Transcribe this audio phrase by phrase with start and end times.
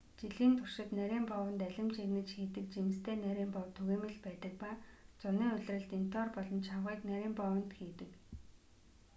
[0.19, 4.71] жилийн туршид нарийн боовонд алим жигнэж хийдэг жимстэй нарийн боов түгээмэл байдаг ба
[5.21, 8.11] зуны улиралд интоор болон чавгыг нарийн боовонд хийдэг